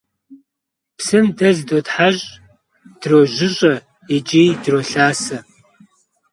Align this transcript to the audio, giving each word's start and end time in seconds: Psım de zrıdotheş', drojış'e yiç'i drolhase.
Psım 0.97 1.25
de 1.37 1.49
zrıdotheş', 1.57 2.23
drojış'e 3.01 3.73
yiç'i 4.11 4.43
drolhase. 4.63 5.37